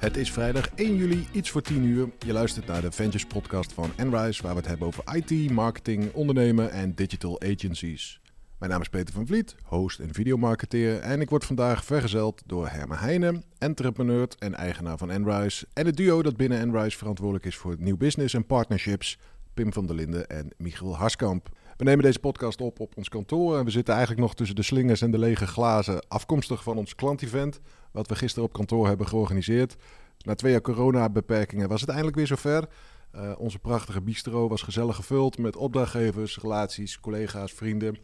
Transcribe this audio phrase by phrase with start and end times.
[0.00, 2.08] Het is vrijdag 1 juli, iets voor 10 uur.
[2.18, 6.12] Je luistert naar de Ventures podcast van Enrise, waar we het hebben over IT, marketing,
[6.12, 8.20] ondernemen en digital agencies.
[8.58, 10.98] Mijn naam is Peter van Vliet, host en videomarketeer.
[10.98, 15.66] En ik word vandaag vergezeld door Herme Heijnen, entrepreneur en eigenaar van Enrise.
[15.72, 19.18] En het duo dat binnen Enrise verantwoordelijk is voor nieuw business en partnerships,
[19.54, 21.48] Pim van der Linden en Michiel Harskamp.
[21.80, 24.62] We nemen deze podcast op op ons kantoor en we zitten eigenlijk nog tussen de
[24.62, 29.08] slingers en de lege glazen, afkomstig van ons klantevent, wat we gisteren op kantoor hebben
[29.08, 29.76] georganiseerd.
[30.18, 32.68] Na twee jaar coronabeperkingen was het eindelijk weer zover.
[33.14, 37.96] Uh, onze prachtige bistro was gezellig gevuld met opdrachtgevers, relaties, collega's, vrienden.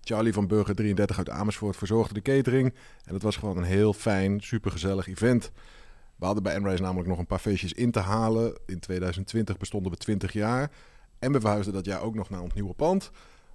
[0.00, 2.74] Charlie van Burger 33 uit Amersfoort verzorgde de catering.
[3.04, 5.52] En het was gewoon een heel fijn, supergezellig event.
[6.16, 8.58] We hadden bij Embrace namelijk nog een paar feestjes in te halen.
[8.66, 10.70] In 2020 bestonden we 20 jaar.
[11.20, 13.10] En we verhuisden dat jaar ook nog naar ons nieuwe pand.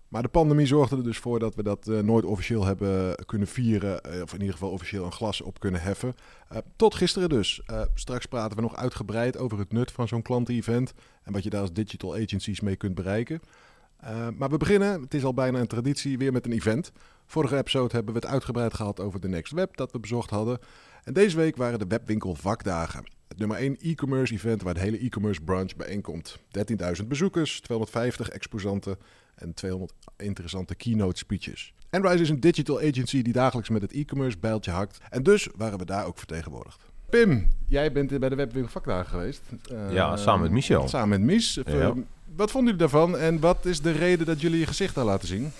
[0.08, 3.48] Maar de pandemie zorgde er dus voor dat we dat uh, nooit officieel hebben kunnen
[3.48, 4.02] vieren.
[4.08, 6.16] Uh, of in ieder geval officieel een glas op kunnen heffen.
[6.52, 7.62] Uh, tot gisteren dus.
[7.94, 10.94] straks praten we nog uitgebreid over het nut van zo'n klanten-event.
[11.24, 13.42] En wat je daar als digital agencies mee kunt bereiken.
[14.38, 16.92] maar we beginnen, het is al bijna een traditie, weer met een event.
[17.26, 20.60] Vorige episode hebben we het uitgebreid gehad over de Next Web dat we bezocht hadden.
[21.06, 23.04] En deze week waren de webwinkel vakdagen.
[23.28, 26.38] Het nummer 1 e-commerce event waar de hele e-commerce branch bijeenkomt.
[27.02, 28.98] 13.000 bezoekers, 250 exposanten
[29.36, 31.74] en 200 interessante keynote speeches.
[31.90, 34.98] Enrise is een digital agency die dagelijks met het e-commerce bijltje hakt.
[35.10, 36.82] En dus waren we daar ook vertegenwoordigd.
[37.10, 39.42] Pim, jij bent bij de Webwinkel Vakdagen geweest.
[39.72, 40.88] Uh, ja, samen met Michel.
[40.88, 41.60] Samen met Mies.
[41.66, 41.94] Ja.
[42.36, 45.28] Wat vonden jullie daarvan en wat is de reden dat jullie je gezicht daar laten
[45.28, 45.52] zien?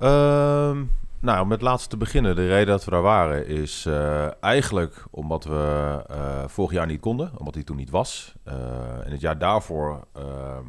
[0.00, 0.80] Uh,
[1.20, 2.36] nou, om het laatste te beginnen.
[2.36, 7.00] De reden dat we daar waren is uh, eigenlijk omdat we uh, vorig jaar niet
[7.00, 7.38] konden.
[7.38, 8.34] Omdat hij toen niet was.
[8.44, 10.66] en het jaar daarvoor ehm,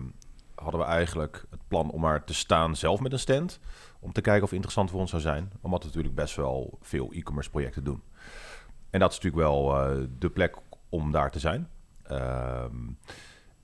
[0.56, 3.60] hadden we eigenlijk het plan om maar te staan zelf met een stand.
[4.00, 5.52] Om te kijken of het interessant voor ons zou zijn.
[5.62, 8.04] Omdat we natuurlijk best wel veel e-commerce projecten doen.
[8.90, 10.56] En dat is natuurlijk wel uh, de plek
[10.90, 11.70] om daar te zijn.
[12.04, 12.76] Ehm,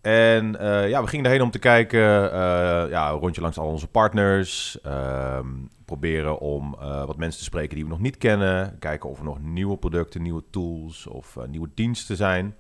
[0.08, 3.68] en uh, ja, we gingen erheen om te kijken, uh, ja, een rondje langs al
[3.68, 4.82] onze partners.
[4.82, 5.48] Ehm,
[5.86, 8.80] proberen om wat mensen te spreken die we nog niet kennen.
[8.80, 12.56] Kijken of er nog nieuwe producten, nieuwe tools of nieuwe diensten zijn.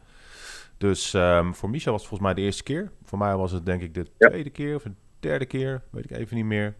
[0.77, 2.91] Dus um, voor Micha was het volgens mij de eerste keer.
[3.03, 5.81] Voor mij was het denk ik de tweede keer of de derde keer.
[5.91, 6.75] Weet ik even niet meer.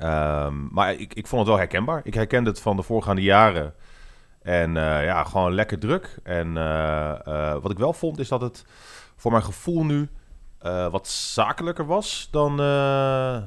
[0.00, 2.00] Um, maar ik, ik vond het wel herkenbaar.
[2.04, 3.74] Ik herkende het van de voorgaande jaren.
[4.42, 6.18] En uh, ja, gewoon lekker druk.
[6.22, 8.64] En uh, uh, wat ik wel vond is dat het
[9.18, 10.08] voor mijn gevoel nu
[10.66, 12.56] uh, wat zakelijker was dan, uh,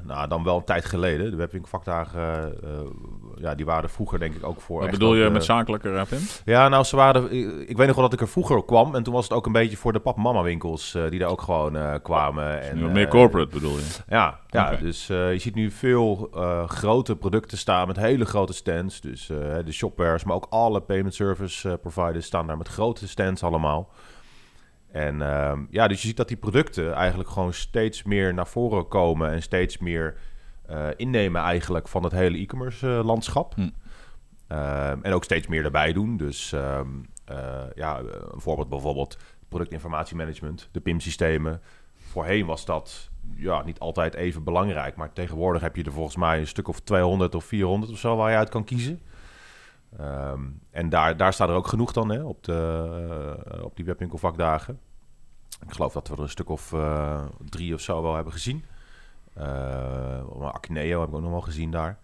[0.02, 1.30] nou, dan wel een tijd geleden.
[1.30, 2.70] De webwinkelvakdagen, uh,
[3.36, 4.80] ja, die waren vroeger denk ik ook voor...
[4.80, 6.18] Wat bedoel je met zakelijker, Pim?
[6.44, 7.32] Ja, nou, ze waren...
[7.32, 8.94] Ik, ik weet nog wel dat ik er vroeger kwam.
[8.94, 12.00] En toen was het ook een beetje voor de pap-mama winkels die daar ook gewoon
[12.02, 12.62] kwamen.
[12.62, 13.84] En, meer corporate bedoel je?
[14.08, 14.78] Ja, ja okay.
[14.78, 16.30] dus je ziet nu veel
[16.66, 19.00] grote producten staan met hele grote stands.
[19.00, 19.26] Dus
[19.64, 23.90] de shopwares, maar ook alle payment service providers staan daar met grote stands allemaal.
[24.92, 28.88] En uh, ja, dus je ziet dat die producten eigenlijk gewoon steeds meer naar voren
[28.88, 30.16] komen en steeds meer
[30.70, 33.54] uh, innemen eigenlijk van het hele e-commerce uh, landschap.
[33.54, 33.68] Hm.
[34.48, 36.16] Uh, en ook steeds meer erbij doen.
[36.16, 36.88] Dus ehm,
[37.74, 41.60] ja, een voorbeeld bijvoorbeeld productinformatiemanagement, de PIM-systemen.
[41.96, 46.38] Voorheen was dat ja, niet altijd even belangrijk, maar tegenwoordig heb je er volgens mij
[46.38, 49.00] een stuk of 200 of 400 of zo waar je uit kan kiezen.
[50.00, 53.84] Um, en daar, daar staat er ook genoeg dan hè, op, de, uh, op die
[53.84, 54.78] webwinkelvakdagen.
[55.66, 58.64] Ik geloof dat we er een stuk of uh, drie of zo wel hebben gezien.
[59.38, 61.98] Uh, Acneo heb ik ook nog wel gezien daar.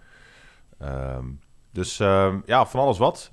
[0.82, 1.40] Um,
[1.70, 3.32] dus um, ja, van alles wat.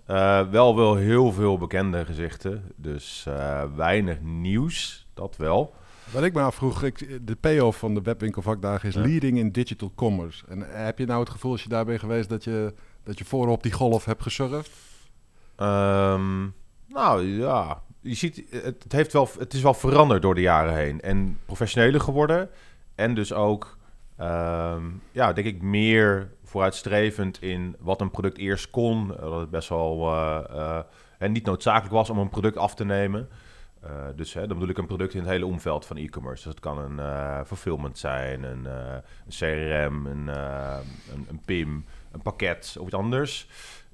[0.52, 2.72] wel wel heel veel bekende gezichten.
[2.76, 3.28] Dus
[3.76, 5.74] weinig nieuws, dat wel.
[6.12, 9.02] Wat ik me afvroeg, ik, de payoff van de webwinkelvakdagen is ja.
[9.02, 10.46] leading in digital commerce.
[10.48, 12.74] En heb je nou het gevoel als je daarbij geweest dat je
[13.06, 14.72] dat je voorop die golf hebt gesurfd?
[15.58, 16.54] Um,
[16.88, 20.76] nou ja, je ziet, het, het, heeft wel, het is wel veranderd door de jaren
[20.76, 21.02] heen.
[21.02, 22.50] En professioneler geworden.
[22.96, 23.78] En dus ook,
[24.20, 29.08] um, ja, denk ik, meer vooruitstrevend in wat een product eerst kon.
[29.08, 30.80] Dat het best wel uh, uh,
[31.18, 33.30] en niet noodzakelijk was om een product af te nemen.
[34.16, 36.44] Dus hè, dan bedoel ik een product in het hele omveld van e-commerce.
[36.44, 41.86] Dus het kan een fulfillment zijn, een, een CRM, een, een, een, PIM,
[42.16, 43.48] een pakket of iets anders.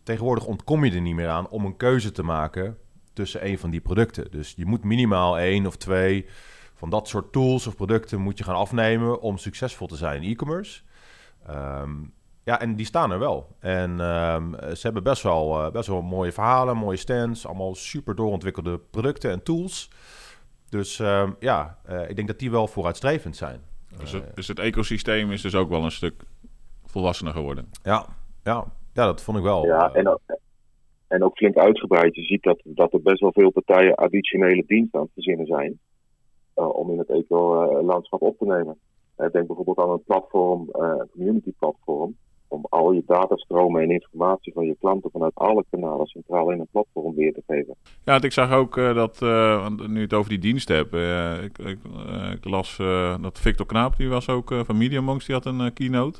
[0.04, 2.78] Tegenwoordig ontkom je er niet meer aan om een keuze te maken
[3.14, 4.32] tussen een van die producten.
[4.32, 6.26] Dus je moet minimaal één of twee
[6.76, 10.32] van dat soort tools of producten moet je gaan afnemen om succesvol te zijn in
[10.32, 10.82] e-commerce.
[11.50, 12.14] Um,
[12.44, 13.56] ja, en die staan er wel.
[13.60, 18.16] En um, ze hebben best wel, uh, best wel mooie verhalen, mooie stands, allemaal super
[18.16, 19.90] doorontwikkelde producten en tools.
[20.70, 23.62] Dus um, ja, uh, ik denk dat die wel vooruitstrevend zijn.
[23.98, 26.24] Dus het, dus het ecosysteem is dus ook wel een stuk
[26.92, 27.70] volwassener geworden.
[27.84, 28.06] Ja,
[28.44, 29.66] ja, ja dat vond ik wel.
[29.66, 30.20] Ja, en,
[31.08, 32.16] en ook flink uitgebreid.
[32.16, 35.80] Je ziet dat, dat er best wel veel partijen additionele diensten aan het verzinnen zijn.
[36.54, 38.80] eh, om in het eco-landschap op te nemen.
[39.16, 42.16] Eh, denk bijvoorbeeld aan een platform, eh, een community platform.
[42.48, 46.68] Om al je datastromen en informatie van je klanten vanuit alle kanalen centraal in een
[46.72, 47.76] platform weer te geven.
[48.04, 51.58] Ja, ik zag ook eh, dat, eh, nu het over die dienst heb, eh, ik,
[51.58, 51.78] ik,
[52.08, 55.36] eh, ik las eh, dat Victor Knaap, die was ook eh, van Media Monks, die
[55.36, 56.20] had een eh, keynote.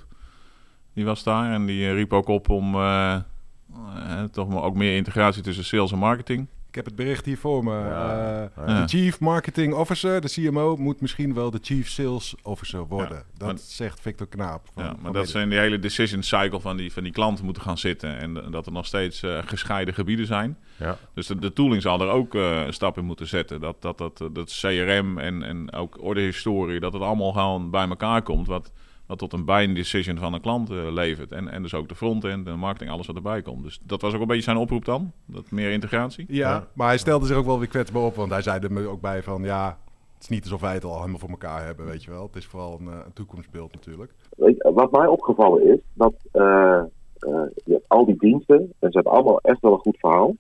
[0.94, 4.76] Die was daar en die eh, riep ook op om eh, eh, toch maar ook
[4.76, 6.48] meer integratie tussen sales en marketing.
[6.70, 7.72] Ik heb het bericht hier voor me.
[7.72, 8.50] Ja.
[8.56, 8.82] Eh, Ja.
[8.82, 13.18] De Chief Marketing Officer, de CMO, moet misschien wel de Chief Sales Officer worden.
[13.18, 14.68] Ja, dat maar- zegt Victor Knaap.
[14.74, 17.46] van- Ja, van maar dat zijn die hele decision cycle van die, van die klanten
[17.46, 18.18] moeten gaan zitten.
[18.20, 20.58] En dat er nog steeds eh, gescheiden gebieden zijn.
[20.78, 20.98] Ja.
[21.14, 23.60] Dus de, de tooling zal er ook eh, een stap in moeten zetten.
[23.60, 28.22] Dat, dat, dat, dat CRM en, en ook ordehistorie, dat het allemaal gewoon bij elkaar
[28.22, 28.48] komt.
[28.48, 28.72] Wat,
[29.12, 31.32] wat tot een buying decision van een klant eh, levert.
[31.32, 33.64] En, en dus ook de frontend, de marketing, alles wat erbij komt.
[33.64, 35.12] Dus dat was ook een beetje zijn oproep dan.
[35.26, 36.26] Dat meer integratie.
[36.28, 36.68] Ja, Ja.
[36.74, 38.16] maar hij stelde zich ook wel weer kwetsbaar op.
[38.16, 39.44] Want hij zei er me ook bij van...
[39.44, 39.78] Ja,
[40.14, 42.24] het is niet alsof wij het al helemaal voor elkaar hebben, weet je wel.
[42.24, 44.14] Het is vooral een, eh, een toekomstbeeld natuurlijk.
[44.38, 46.84] Weet je, wat mij opgevallen is, dat eh,
[47.18, 50.36] eh, je hebt al die diensten, en ze hebben allemaal echt wel een goed verhaal.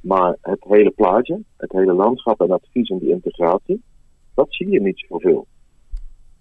[0.00, 3.82] Maar het hele plaatje, het hele landschap en advies en die integratie,
[4.34, 5.46] dat zie je niet zoveel.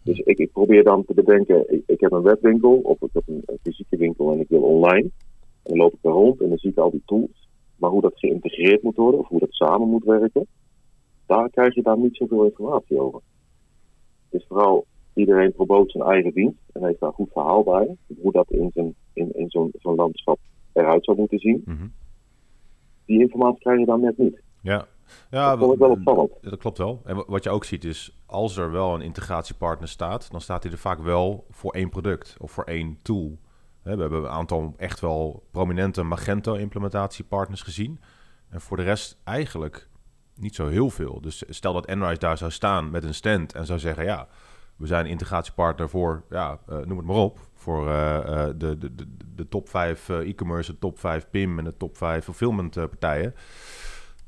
[0.05, 3.23] Dus ik, ik probeer dan te bedenken, ik, ik heb een webwinkel of ik heb
[3.27, 5.09] een, een fysieke winkel en ik wil online.
[5.63, 7.49] En dan loop ik er rond en dan zie ik al die tools.
[7.75, 10.47] Maar hoe dat geïntegreerd moet worden of hoe dat samen moet werken,
[11.25, 13.21] daar krijg je daar niet zoveel informatie over.
[14.29, 17.95] Dus vooral iedereen promoot zijn eigen dienst en heeft daar een goed verhaal bij.
[18.21, 20.39] Hoe dat in, zijn, in, in zo'n zo'n landschap
[20.73, 21.61] eruit zou moeten zien.
[21.65, 21.87] Mhm.
[23.05, 24.41] Die informatie krijg je dan net niet.
[24.61, 24.87] Ja,
[25.29, 26.31] ja Dat vond ik wel w- opvallend.
[26.41, 27.01] ja, dat klopt wel.
[27.05, 30.63] En wa- wat je ook ziet is, als er wel een integratiepartner staat, dan staat
[30.63, 33.39] hij er vaak wel voor één product of voor één tool.
[33.81, 37.99] We hebben een aantal echt wel prominente Magento-implementatiepartners gezien.
[38.49, 39.87] En voor de rest eigenlijk
[40.35, 41.21] niet zo heel veel.
[41.21, 44.27] Dus stel dat Enrise daar zou staan met een stand en zou zeggen, ja,
[44.75, 48.95] we zijn integratiepartner voor, ja, eh, noem het maar op, voor eh, eh, de, de,
[48.95, 53.35] de, de top 5 e-commerce, de top 5 PIM en de top 5 fulfillment partijen.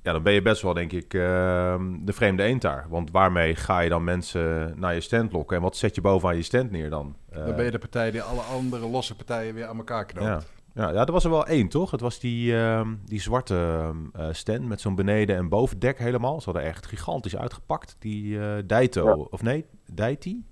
[0.07, 2.85] Ja, dan ben je best wel, denk ik, ehm, de vreemde eend daar.
[2.89, 5.55] Want waarmee ga je dan mensen naar je stand lokken?
[5.57, 7.15] En wat zet je bovenaan je stand neer dan?
[7.29, 10.25] Eh, Dan ben je de partij die alle andere losse partijen weer aan elkaar knoopt.
[10.27, 10.41] ja.
[10.83, 11.91] Ja, ja, er was er wel één, toch?
[11.91, 16.39] Het was die, ehm, die zwarte ehm, eh, stand met zo'n beneden- en bovendek helemaal.
[16.41, 17.95] Ze hadden echt gigantisch uitgepakt.
[17.99, 19.13] Die eh Daito, Ja.
[19.13, 20.45] of nee, Daiti?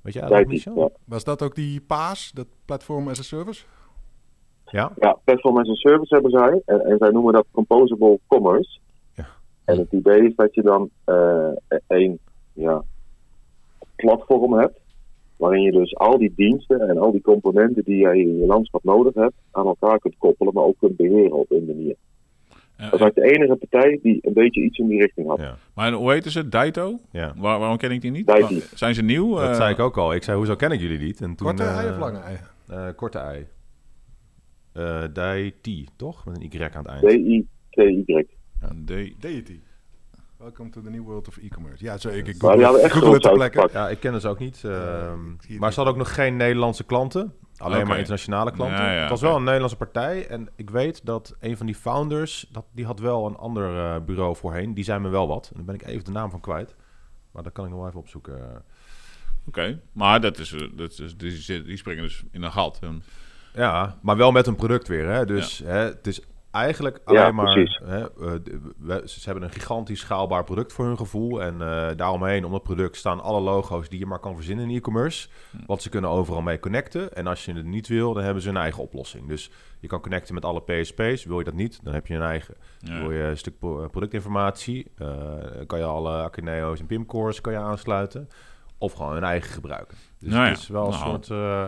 [0.00, 0.78] Weet je, dat Michel?
[0.78, 0.88] ja.
[1.04, 3.64] Was dat ook die PAAS, dat Platform as a Service?
[4.66, 4.92] Ja?
[4.98, 6.62] Ja, Platform as a Service hebben zij.
[6.66, 8.78] En, en zij noemen dat Composable Commerce.
[9.14, 9.26] Ja.
[9.64, 11.48] En het idee is dat je dan eh
[11.86, 12.18] één
[12.52, 12.82] ja,
[13.96, 14.78] platform hebt.
[15.36, 18.84] Waarin je dus al die diensten en al die componenten die jij in je landschap
[18.84, 21.96] nodig hebt, aan elkaar kunt koppelen, maar ook kunt beheren op een manier.
[22.76, 25.38] Eh, Dat was de enige partij die een beetje iets in die richting had.
[25.38, 25.54] Ja.
[25.74, 26.48] maar hoe heette ze?
[26.48, 26.98] Daito?
[27.10, 27.32] ja.
[27.36, 28.26] Waar, waarom ken ik die niet?
[28.26, 28.58] Daiti.
[28.58, 29.34] Wa- Zijn ze nieuw?
[29.34, 30.14] Dat Eh, zei ik ook al.
[30.14, 31.20] Ik zei, hoezo ken ik jullie niet?
[31.20, 32.36] En toen, Korte ei eh, of lange ei?
[32.68, 33.46] eh, korte ei.
[34.74, 36.24] Eh Daiti, toch?
[36.24, 37.46] Met een Y aan het eind.
[37.70, 39.14] D-I-T-Y.
[39.18, 39.60] Deity.
[40.36, 41.84] Welcome to the new world of e-commerce.
[41.84, 43.68] Ja, zo, ik, ik Maar google, echt google het ter plekke.
[43.72, 44.64] Ja, ik ken ze ook niet.
[44.64, 47.34] ehm, maar ze hadden ook nog geen Nederlandse klanten.
[47.56, 48.76] Alleen maar internationale klanten.
[48.76, 50.26] Ja, ja, het was wel een Nederlandse partij.
[50.26, 52.48] En ik weet dat een van die founders...
[52.52, 54.74] Dat, die had wel een ander eh, bureau voorheen.
[54.74, 55.48] Die zei me wel wat.
[55.50, 56.74] En dan ben ik even de naam van kwijt.
[57.30, 58.64] Maar dat kan ik nog wel even opzoeken.
[59.46, 62.78] Oké, maar dat is, eh, dat is, die, springen dus in een gat.
[62.82, 63.02] En,
[63.54, 65.08] Ja, maar wel met een product weer.
[65.08, 65.26] Hè?
[65.26, 66.20] Dus hè, het is
[66.50, 67.56] eigenlijk Ja, alleen maar...
[67.84, 68.32] Hè, eh,
[68.78, 71.42] we- ze hebben een gigantisch schaalbaar product voor hun gevoel.
[71.42, 74.76] En eh, daaromheen, om dat product, staan alle logo's die je maar kan verzinnen in
[74.76, 75.28] e-commerce.
[75.66, 77.12] Want ze kunnen overal mee connecten.
[77.14, 79.28] En als je het niet wil, dan hebben ze een eigen oplossing.
[79.28, 81.24] Dus je kan connecten met alle PSP's.
[81.24, 82.54] Wil je dat niet, dan heb je een eigen.
[82.78, 82.98] ja.
[83.00, 85.08] Wil je een stuk pro- productinformatie, eh,
[85.66, 88.28] kan je alle Akineo's en Pimcores kan je aansluiten.
[88.78, 89.96] Of gewoon een eigen gebruiken.
[90.18, 91.02] Dus Nou ja, het is wel een nou.
[91.04, 91.30] soort...
[91.30, 91.66] eh,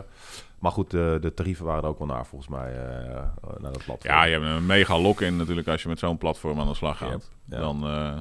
[0.66, 3.14] maar goed, de, de tarieven waren er ook wel naar, volgens mij, eh,
[3.58, 4.14] naar dat platform.
[4.14, 6.98] ja, je hebt een mega lock-in natuurlijk als je met zo'n platform aan de slag
[6.98, 7.10] gaat.
[7.10, 7.58] Yep, ja.
[7.58, 8.16] Dan, eh,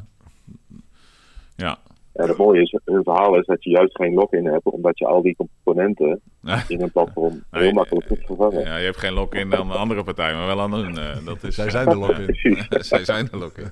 [1.55, 1.77] ja.
[2.13, 5.05] En het mooie is, hun verhaal is dat je juist geen login hebt, omdat je
[5.05, 6.21] al die componenten
[6.67, 8.59] in een platform heel Nee, makkelijk kunt vervangen.
[8.65, 10.97] ja, je hebt geen lock-in aan de andere partij, maar wel aan hun.
[10.97, 12.25] eh, dat is, Zij zijn de lock-in.
[12.35, 12.67] Precies.
[12.89, 13.71] Zij zijn de lock-in.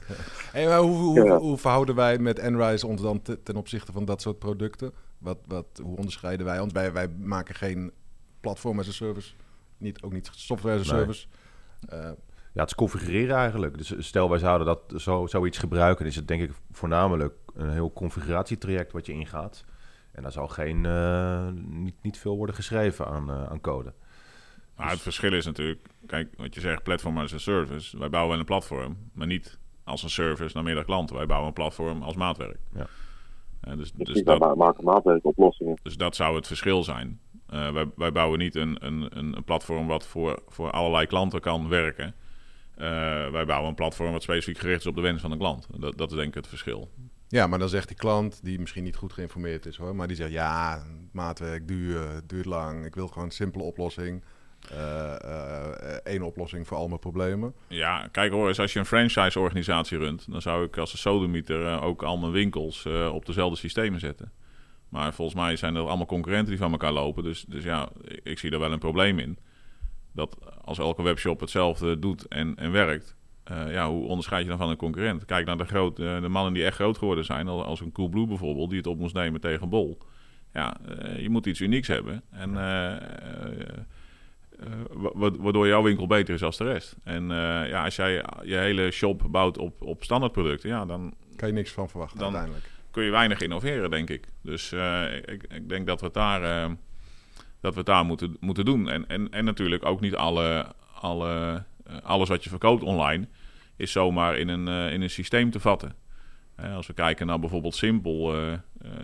[0.52, 1.38] Hey, maar hoe, hoe, Ja.
[1.38, 4.92] hoe verhouden wij met Enrise ons dan te- ten opzichte van dat soort producten?
[5.18, 6.74] Wat, wat, hoe onderscheiden wij ons?
[6.74, 7.92] Wij, wij maken geen
[8.44, 9.34] platform as a service,
[9.78, 11.02] niet, ook niet software as a Nee.
[11.02, 11.28] service.
[11.88, 12.12] Eh,
[12.54, 13.78] Ja, het is configureren eigenlijk.
[13.78, 17.94] Dus stel wij zouden dat zo, zoiets gebruiken, is het denk ik voornamelijk een heel
[17.94, 19.66] configuratietraject wat je ingaat.
[20.12, 23.94] En daar zal geen, eh, niet, niet veel worden geschreven aan, eh, aan code.
[24.76, 27.98] Maar het verschil is natuurlijk, kijk, wat je zegt, platform as a service.
[28.00, 31.16] Wij bouwen wel een platform, maar niet als een service naar meerdere klanten.
[31.16, 32.58] Wij bouwen een platform als maatwerk.
[32.74, 32.88] Ja.
[33.62, 35.78] Eh, dus, Dus, dus, dat dat, maken maatwerkoplossingen.
[35.84, 37.20] dus dat zou het verschil zijn.
[37.54, 41.70] Eh, wij, wij bouwen niet een, een, een platform wat voor, voor allerlei klanten kan
[41.70, 42.16] werken.
[42.76, 42.88] Eh,
[43.32, 45.68] wij bouwen een platform wat specifiek gericht is op de wens van de klant.
[45.78, 46.92] Dat, dat is denk ik het verschil.
[47.28, 50.16] Ja, maar dan zegt die klant, die misschien niet goed geïnformeerd is hoor, maar die
[50.16, 54.24] zegt ja, maatwerk duur, duurt lang, ik wil gewoon een simpele oplossing.
[54.70, 57.54] Eh, eh, één oplossing voor al mijn problemen.
[57.68, 61.68] Ja, kijk hoor, eens als je een franchise-organisatie runt, dan zou ik als een sodemieter
[61.68, 64.32] eh, ook al mijn winkels op dezelfde systemen zetten.
[64.94, 67.24] Maar volgens mij zijn er allemaal concurrenten die van elkaar lopen.
[67.24, 69.38] Dus, dus ja, ik, ik zie daar wel een probleem in.
[70.12, 74.58] Dat als elke webshop hetzelfde doet en, en werkt, eh, ja, hoe onderscheid je dan
[74.58, 75.26] van een concurrent?
[75.26, 77.92] Kijk naar de, groot, eh, de mannen die echt groot geworden zijn, als, als een
[77.92, 79.98] Coolblue bijvoorbeeld, die het op moest nemen tegen Bol.
[80.54, 82.22] Ja, eh, je moet iets unieks hebben.
[82.30, 82.54] En
[85.14, 86.96] wa- waardoor jouw winkel beter is als de rest.
[87.04, 87.28] En
[87.68, 91.72] ja, als jij je hele shop bouwt op, op standaardproducten, ja, dan Kan je niks
[91.72, 92.72] van verwachten Dan- uiteindelijk.
[92.94, 94.28] Kun je weinig innoveren, denk ik.
[94.42, 96.72] Dus eh, ik, ik denk dat we het daar, eh,
[97.62, 98.90] dat we het daar moeten, moeten doen.
[98.90, 100.66] En, en, en natuurlijk ook niet alle,
[101.02, 103.28] alle, eh, alles wat je verkoopt online
[103.76, 105.96] is zomaar in een, in een systeem te vatten.
[106.76, 108.36] Als we kijken naar bijvoorbeeld Simpel,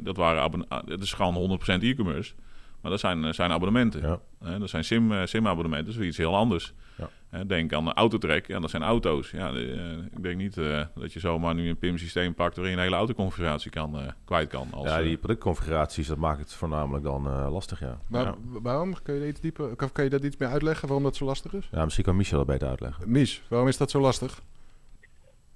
[0.03, 2.33] dat, waren ah, dat is gewoon 100% e-commerce.
[2.81, 4.01] Maar dat zijn, zijn abonnementen.
[4.01, 4.57] Ja.
[4.57, 6.73] Dat zijn sim, sim-abonnementen, is weer iets heel anders.
[6.97, 7.09] Ja.
[7.47, 9.31] Denk aan de Autotrack, ja, dat zijn auto's.
[9.31, 12.73] Ja, de, eh, ik denk niet eh, dat je zomaar nu een PIM-systeem pakt waarin
[12.73, 14.67] je een hele autoconfiguratie kan, eh, kwijt kan.
[14.71, 17.97] Als, ja, die productconfiguraties, dat maakt het voornamelijk dan eh, lastig, ja.
[18.07, 18.35] Maar Ja.
[18.61, 18.93] waarom?
[19.03, 21.69] Kun je, iets dieper, je dat iets meer uitleggen waarom dat zo lastig is?
[21.71, 23.11] Ja, misschien kan Michel dat beter uitleggen.
[23.11, 24.41] Mies, waarom is dat zo lastig?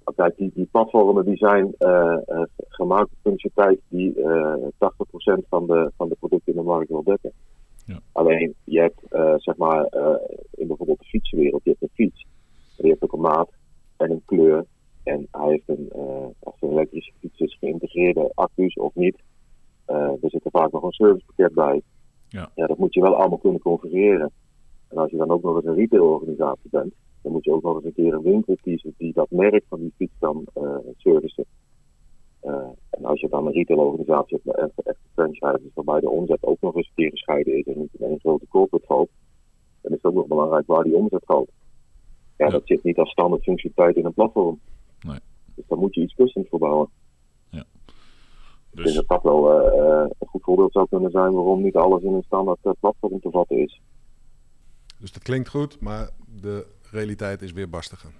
[0.04, 5.48] Want Kijk, die, die platformen die zijn eh, eh, gemaakt op functionaliteit die eh 80%
[5.48, 7.32] van de, van de producten in de markt wil dekken.
[7.84, 8.00] Ja.
[8.12, 10.14] Alleen, je hebt eh, zeg maar eh,
[10.50, 12.26] in bijvoorbeeld de fietsenwereld, je hebt een fiets.
[12.76, 13.50] Die heeft ook een maat
[13.96, 14.64] en een kleur.
[15.02, 19.16] En hij heeft een, eh, als het een elektrische fiets is, geïntegreerde accu's of niet.
[19.86, 21.82] Er zit er vaak nog een servicepakket bij.
[22.28, 22.50] Ja.
[22.54, 24.30] ja, dat moet je wel allemaal kunnen configureren.
[24.88, 27.74] En als je dan ook nog eens een retailorganisatie bent, dan moet je ook nog
[27.74, 31.44] eens een keer een winkel kiezen die dat merk van die fiets kan eh servicen.
[32.44, 36.42] Eh, en als je dan een retailorganisatie hebt met echt, echt franchises waarbij de omzet
[36.42, 39.10] ook nog eens een keer gescheiden is en niet in één grote corporate valt,
[39.80, 41.50] dan is het ook nog belangrijk waar die omzet valt.
[42.36, 42.50] Ja, Ja.
[42.50, 44.60] dat zit niet als standaard functionaliteit in een platform.
[45.06, 45.18] Nee.
[45.54, 46.88] Dus daar moet je iets customs voor bouwen.
[48.74, 51.62] Ik denk dus dat dat wel eh, eh, een goed voorbeeld zou kunnen zijn waarom
[51.62, 53.80] niet alles in een standaard eh, platform te vatten is.
[54.98, 56.10] Dus dat klinkt goed, maar
[56.40, 58.10] de realiteit is weer barstiger.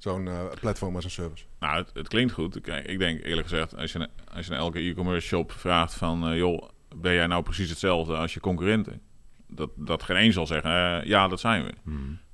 [0.00, 1.44] Zo'n eh, platform als een service.
[1.58, 2.56] nou, het, het klinkt goed.
[2.86, 6.28] Ik denk eerlijk gezegd, als je, als je naar elke e-commerce shop vraagt van...
[6.28, 9.00] eh, joh, ben jij nou precies hetzelfde als je concurrenten?
[9.46, 11.72] Dat, dat geen één zal zeggen, eh, ja, dat zijn we.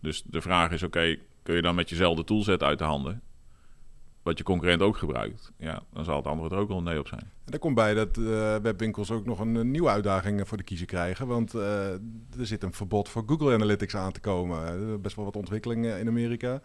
[0.01, 3.23] Dus de vraag is, oké, kun je dan met jezelfde toolset uit de handen...
[4.23, 5.53] wat je concurrent ook gebruikt?
[5.59, 7.21] Ja, dan zal het antwoord er ook wel nee op zijn.
[7.21, 10.57] En daar komt bij dat eh, webwinkels ook nog een, eh, nieuwe uitdaging eh, voor
[10.57, 11.27] de kiezer krijgen.
[11.27, 11.91] Want eh,
[12.39, 14.67] er zit een verbod voor Google Analytics aan te komen.
[14.67, 16.61] Eh, best wel wat ontwikkelingen in Amerika.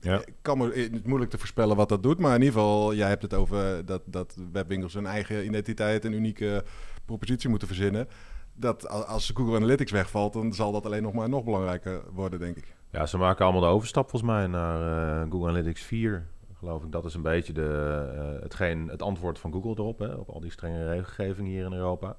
[0.00, 0.20] Ja.
[0.24, 2.18] Ik kan me, het is moeilijk te voorspellen wat dat doet.
[2.18, 6.12] Maar in ieder geval, jij hebt het over dat, dat webwinkels hun eigen identiteit en
[6.12, 6.64] unieke
[7.04, 8.08] propositie moeten verzinnen.
[8.54, 12.56] Dat als Google Analytics wegvalt, dan zal dat alleen nog maar nog belangrijker worden, denk
[12.56, 12.74] ik.
[12.90, 14.80] Ja, ze maken allemaal de overstap volgens mij naar
[15.22, 16.26] eh, Google Analytics 4.
[16.58, 20.14] Geloof ik, dat is een beetje de, eh, hetgeen, het antwoord van Google erop, hè,
[20.14, 22.16] op al die strenge regelgeving hier in Europa.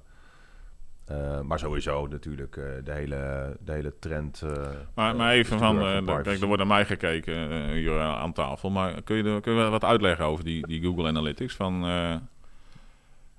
[1.08, 4.42] Eh, maar sowieso natuurlijk eh, de, hele, de hele trend.
[4.42, 8.70] eh, Maar, maar even van, eh, kijk, er wordt naar mij gekeken hier aan tafel.
[8.70, 11.56] Maar kun je, er- kun je wat uitleggen over die, die Google Analytics?
[11.56, 12.14] Van, eh,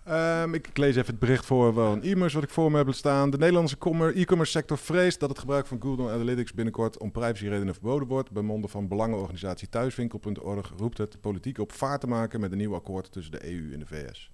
[0.04, 2.94] Ehm, ik, ik lees even het bericht voor van e-mails wat ik voor me heb
[2.94, 3.30] staan.
[3.30, 7.74] De Nederlandse commer- e-commerce sector vreest dat het gebruik van Google Analytics binnenkort om privacyredenen
[7.74, 8.32] verboden wordt.
[8.32, 12.58] Bij monden van belangenorganisatie Thuiswinkel.org roept het de politiek op vaart te maken met een
[12.58, 14.32] nieuw akkoord tussen de EU en de VS.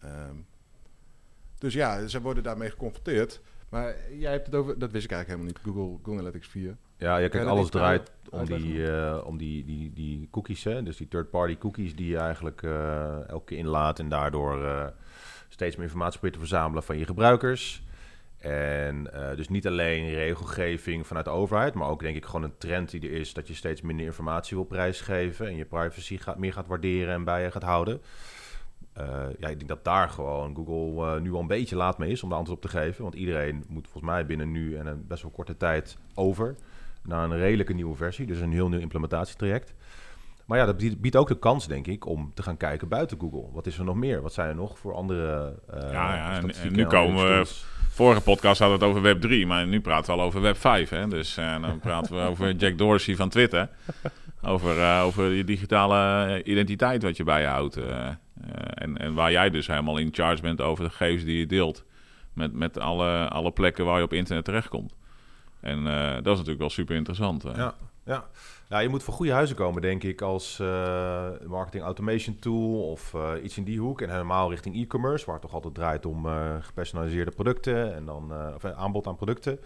[0.00, 0.34] Ehm,
[1.60, 3.40] dus ja, ze worden daarmee geconfronteerd.
[3.68, 6.76] Maar jij hebt het over, dat wist ik eigenlijk helemaal niet, Google, Google Analytics 4.
[6.96, 10.82] Ja, je dat alles draait om die, eh, om die, die, die cookies, hè?
[10.82, 14.86] dus die third-party cookies die je eigenlijk eh, elke keer inlaat en daardoor eh,
[15.48, 17.82] steeds meer informatie probeert te verzamelen van je gebruikers.
[18.38, 22.90] En dus niet alleen regelgeving vanuit de overheid, maar ook denk ik gewoon een trend
[22.90, 26.52] die er is dat je steeds minder informatie wil prijsgeven en je privacy gaat, meer
[26.52, 28.00] gaat waarderen en bij je gaat houden.
[29.00, 29.06] Eh,
[29.38, 32.22] ja, ik denk dat daar gewoon Google eh, nu al een beetje laat mee is
[32.22, 33.02] om de antwoord op te geven.
[33.02, 36.54] Want iedereen moet volgens mij binnen nu en een best wel korte tijd over
[37.02, 38.26] naar een redelijke nieuwe versie.
[38.26, 39.74] Dus een heel nieuw implementatietraject.
[40.46, 43.44] Maar ja, dat biedt, ook de kans, denk ik, om te gaan kijken buiten Google.
[43.52, 44.22] Wat is er nog meer?
[44.22, 45.54] Wat zijn er nog voor andere...
[45.70, 47.44] eh, Ja, ja, en- nu komen we?
[47.88, 50.56] Vorige podcast hadden we het over Web 3, maar nu praten we al over Web
[50.56, 50.88] 5.
[50.90, 51.08] Hè?
[51.08, 53.68] Dus uh, dan praten we over Jack Dorsey van Twitter.
[54.42, 57.78] Over, uh, over je digitale identiteit wat je bij je houdt.
[58.44, 61.46] Uh, en, en waar jij dus helemaal in charge bent over de gegevens die je
[61.46, 61.84] deelt.
[62.32, 64.94] Met, met alle, alle plekken waar je op internet terechtkomt.
[65.60, 67.42] En dat is natuurlijk wel super interessant.
[67.42, 68.26] Ja, ja.
[68.68, 70.58] Ja, je moet voor goede huizen komen, denk ik, als
[71.46, 74.00] marketing automation tool of iets in die hoek.
[74.00, 76.26] En helemaal richting e-commerce, waar het toch altijd draait om
[76.60, 79.60] gepersonaliseerde producten en dan of, aanbod aan producten.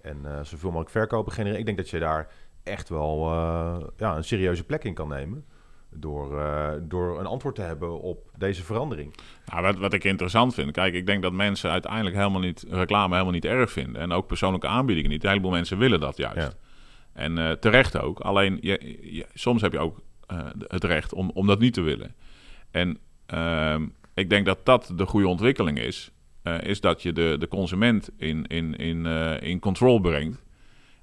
[0.00, 1.60] En zoveel mogelijk verkopen genereren.
[1.60, 2.28] Ik denk dat je daar
[2.62, 3.32] echt wel
[3.96, 5.44] ja, een serieuze plek in kan nemen.
[5.94, 6.42] Door,
[6.82, 9.14] door een antwoord te hebben op deze verandering.
[9.46, 13.12] Nou, wat, wat ik interessant vind, kijk, ik denk dat mensen uiteindelijk helemaal niet reclame
[13.12, 14.02] helemaal niet erg vinden.
[14.02, 15.22] En ook persoonlijke aanbiedingen niet.
[15.22, 16.36] Een heleboel mensen willen dat juist.
[16.36, 16.52] Ja.
[17.12, 18.20] En uh, terecht ook.
[18.20, 20.00] Alleen je, soms heb je ook
[20.32, 22.14] uh, het recht om, om dat niet te willen.
[22.70, 22.98] En
[23.34, 23.76] uh,
[24.14, 26.10] ik denk dat dat de goede ontwikkeling is.
[26.60, 29.06] Is dat je de, de consument in, in, in,
[29.40, 30.41] in control brengt.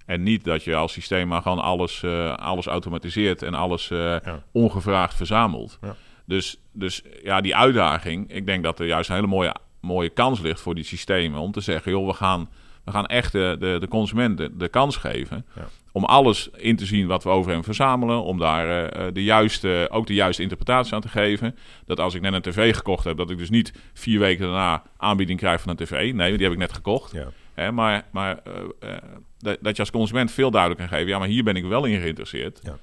[0.10, 2.04] En niet dat je als systeem maar gewoon alles,
[2.36, 4.44] alles automatiseert en alles ja.
[4.51, 5.78] ongevraagd verzamelt.
[5.82, 5.96] Ja.
[6.25, 8.34] Dus, dus ja, die uitdaging.
[8.34, 11.39] Ik denk dat er juist een hele mooie, mooie kans ligt voor die systemen.
[11.39, 12.50] Om te zeggen, joh, we gaan,
[12.84, 15.46] we gaan echt de, de, de consument de, de kans geven.
[15.56, 18.24] Ja om alles in te zien wat we over hem verzamelen.
[18.24, 21.56] Om daar uh, de juiste, ook de juiste interpretatie aan te geven.
[21.86, 24.84] Dat als ik net een tv gekocht heb, dat ik dus niet vier weken daarna
[24.98, 26.13] aanbieding krijg van een tv.
[26.13, 27.12] Nee, die heb ik net gekocht.
[27.12, 27.28] Ja.
[27.60, 28.98] Hè, maar maar uh, uh,
[29.38, 31.08] dat, dat, je als consument veel duidelijk kan geven.
[31.08, 32.60] Ja, maar hier ben ik wel in geïnteresseerd.
[32.63, 32.78] Ja.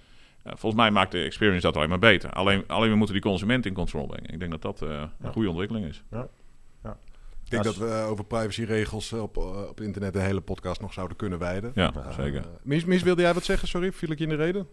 [0.45, 2.31] volgens mij maakt de experience dat alleen maar beter.
[2.31, 4.33] Alleen, alleen we moeten die consument in control brengen.
[4.33, 6.03] Ik denk dat dat een goede ontwikkeling is.
[6.11, 6.29] Ja.
[7.47, 10.93] Ik denk dat we eh, over privacyregels op, eh, op internet een hele podcast nog
[10.93, 11.73] zouden kunnen wijden.
[11.75, 12.41] Ja, zeker.
[12.41, 13.69] Uh, Mies, Mies, wilde jij wat zeggen?
[13.69, 14.67] Sorry, viel ik je in de reden?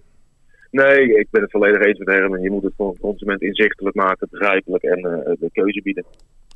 [0.72, 2.42] Nee, ik ben het volledig eens met Herman.
[2.42, 6.06] Je moet het voor de consument inzichtelijk maken, begrijpelijk en uh, de keuze bieden.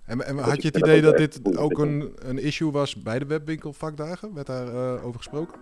[0.08, 3.26] En, en had je het idee dat dit ook een, een issue was bij de
[3.26, 4.34] webwinkelvakdagen?
[4.34, 5.60] Werd daar uh, over gesproken?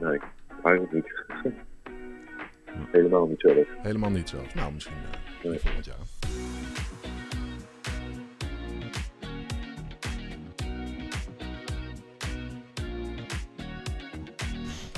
[0.00, 0.20] Nee,
[0.62, 1.24] eigenlijk niet.
[2.92, 3.66] Helemaal niet zelf.
[3.82, 4.54] Helemaal niet zelfs.
[4.54, 5.58] Nou, misschien uh, nee.
[5.58, 5.96] volgend jaar.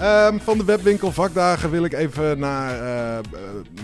[0.01, 3.25] Um, van de webwinkel vakdagen wil ik even naar, uh,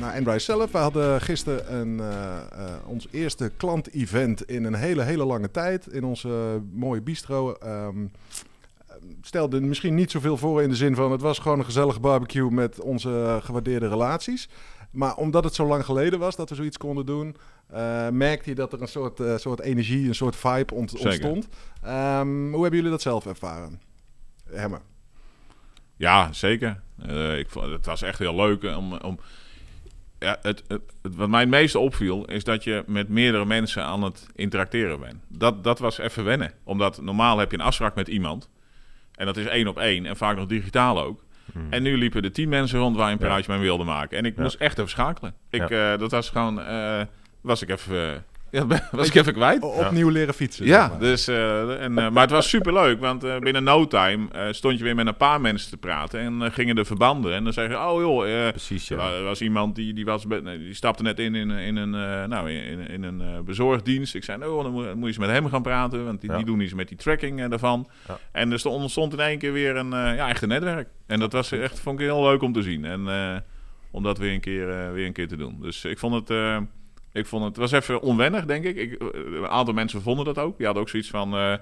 [0.00, 0.72] naar Enrise zelf.
[0.72, 2.38] We hadden gisteren een, uh,
[2.86, 5.86] ons eerste klant-event in een hele, hele lange tijd.
[5.86, 7.56] In onze mooie bistro.
[7.64, 8.10] Um,
[9.22, 11.12] stelde misschien niet zoveel voor in de zin van...
[11.12, 14.48] het was gewoon een gezellige barbecue met onze gewaardeerde relaties.
[14.90, 17.36] Maar omdat het zo lang geleden was dat we zoiets konden doen...
[18.12, 21.48] merkte je dat er een soort, soort energie, een soort vibe ont ontstond.
[21.84, 23.80] Um, hoe hebben jullie dat zelf ervaren?
[24.50, 24.80] Hemmer.
[26.00, 26.80] Ja, zeker.
[27.06, 28.92] Uh, ik vond, het was echt heel leuk om.
[28.92, 29.18] om
[30.18, 34.02] ja, het, het, wat mij het meeste opviel, is dat je met meerdere mensen aan
[34.02, 35.16] het interacteren bent.
[35.28, 36.52] Dat, dat was even wennen.
[36.64, 38.48] Omdat normaal heb je een afspraak met iemand.
[39.14, 40.06] En dat is één op één.
[40.06, 41.24] En vaak nog digitaal ook.
[41.52, 41.66] Hmm.
[41.70, 43.58] En nu liepen er tien mensen rond waar je een praatje ja.
[43.58, 44.18] mee wilde maken.
[44.18, 45.34] En ik moest echt even schakelen.
[45.50, 46.58] Ik, uh, dat was gewoon...
[46.58, 47.00] Uh,
[47.40, 49.62] was ik even ja, was ik even kwijt.
[49.62, 50.66] Opnieuw leren fietsen.
[50.66, 54.78] Ja, dus, uh, en, uh, maar het was superleuk, want uh, binnen no time stond
[54.78, 57.34] je weer met een paar mensen te praten en gingen de verbanden.
[57.34, 59.12] En dan zeg je, oh joh, Precies, ja.
[59.12, 61.90] er was iemand die, die, was, die stapte net in in, in een,
[62.28, 64.14] nou, in, in een bezorgdienst.
[64.14, 66.36] Ik zei, oh, dan moet, moet je eens met hem gaan praten, want die, ja.
[66.36, 67.88] die doen iets met die tracking daarvan.
[68.08, 68.18] Ja.
[68.32, 70.88] En er ontstond in één keer weer een, ja, echt een netwerk.
[71.06, 72.84] En dat was echt, vond ik heel leuk om te zien.
[72.84, 73.00] En
[73.90, 75.58] om dat weer een keer, weer een keer te doen.
[75.60, 76.38] Dus ik vond het...
[77.12, 78.76] Ik vond het, het was even onwennig, denk ik.
[78.76, 78.96] ik.
[79.14, 80.56] Een aantal mensen vonden dat ook.
[80.56, 81.34] Die hadden ook zoiets van...
[81.34, 81.54] Uh,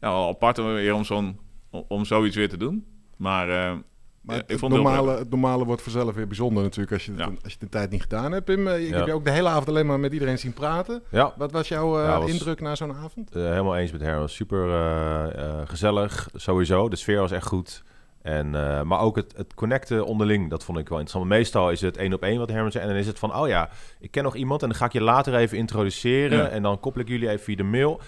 [0.00, 1.38] ja, apart weer om, zo'n,
[1.70, 2.86] om zoiets weer te doen.
[3.16, 3.78] Maar, uh,
[4.20, 6.92] maar het, ik vond het, normale, het normale wordt vanzelf weer bijzonder natuurlijk...
[6.92, 8.44] als je, het, als je de tijd niet gedaan hebt.
[8.44, 8.96] Pim, ik ja.
[8.96, 11.02] heb je ook de hele avond alleen maar met iedereen zien praten.
[11.10, 11.34] Ja.
[11.36, 13.34] Wat was jouw uh, was, indruk na zo'n avond?
[13.34, 14.28] helemaal eens met Herman.
[14.28, 16.88] Super gezellig, sowieso.
[16.88, 17.82] De sfeer was echt goed.
[18.22, 21.32] En, uh, maar ook het, het connecten onderling, dat vond ik wel interessant.
[21.32, 22.84] Meestal is het één op één wat Herman zei.
[22.84, 23.68] En dan is het van, oh ja,
[24.00, 26.38] ik ken nog iemand en dan ga ik je later even introduceren.
[26.38, 26.48] Ja.
[26.48, 28.00] En dan koppel ik jullie even via de mail.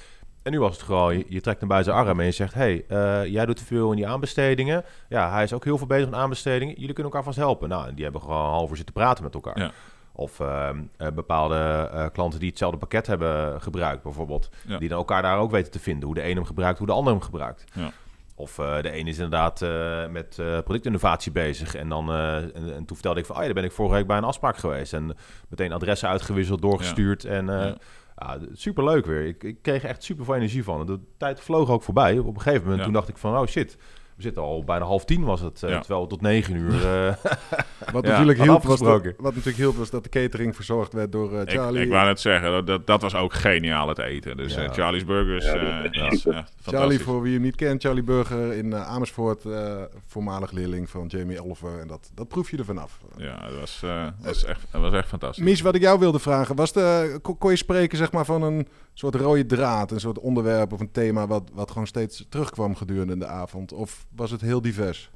[0.43, 2.55] En nu was het gewoon, je, je trekt hem bij zijn arm en je zegt...
[2.55, 4.85] hey, uh, jij doet veel in die aanbestedingen.
[5.09, 6.75] Ja, hij is ook heel veel bezig met aanbestedingen.
[6.75, 7.69] Jullie kunnen elkaar vast helpen.
[7.69, 9.59] Nou, en die hebben gewoon een half uur zitten praten met elkaar.
[9.59, 9.71] Ja.
[10.13, 14.51] Of uh, uh, bepaalde klanten die hetzelfde pakket hebben gebruikt, bijvoorbeeld.
[14.67, 14.79] Ja.
[14.79, 16.05] Die dan elkaar daar ook weten te vinden.
[16.05, 17.65] Hoe de ene hem gebruikt, hoe de ander hem gebruikt.
[17.73, 17.91] Ja.
[18.35, 21.75] Of uh, de een is inderdaad uh, met uh, productinnovatie bezig.
[21.75, 24.07] En, dan, en, en, toen vertelde ik van, oh ja, daar ben ik vorige week
[24.07, 24.93] bij een afspraak geweest.
[24.93, 25.17] En
[25.49, 27.23] meteen adressen uitgewisseld, doorgestuurd.
[27.23, 27.29] Ja.
[27.29, 27.77] En ja.
[28.17, 28.39] ja.
[28.53, 29.27] super leuk weer.
[29.27, 30.87] Ik, ik, kreeg echt super veel energie van.
[30.87, 32.19] De tijd vloog ook voorbij.
[32.19, 33.79] Op een gegeven moment toen dacht ik van, oh shit,
[34.17, 35.55] we zitten al bijna half tien was het.
[35.59, 36.73] terwijl we tot negen uur
[37.93, 41.13] Wat, Ja, natuurlijk hielp was dat, wat natuurlijk hielp was dat de catering verzorgd werd
[41.13, 41.83] door eh, Ik, Charlie.
[41.83, 44.37] ik wou net zeggen, dat, dat, dat was ook geniaal het eten.
[44.37, 44.63] Dus Ja.
[44.63, 49.45] eh, Charlie's Burgers, eh, Charlie, voor wie hem niet kent, Charlie Burger in eh, Amersfoort,
[49.45, 51.79] eh, voormalig leerling van Jamie Oliver.
[51.81, 52.99] En dat, dat proef je er vanaf.
[53.17, 55.45] Ja, dat was, eh, was, echt, dat was echt fantastisch.
[55.45, 58.43] Mies, wat ik jou wilde vragen, was de, kon, kon je spreken zeg maar, van
[58.43, 62.75] een soort rode draad, een soort onderwerp of een thema wat, wat gewoon steeds terugkwam
[62.75, 63.73] gedurende de avond?
[63.73, 65.11] Of was het heel divers?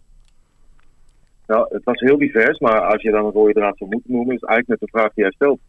[1.47, 4.35] Nou, het was heel divers, maar als je dan een rode draad zou moeten noemen,
[4.35, 5.61] is eigenlijk net de vraag die jij stelt.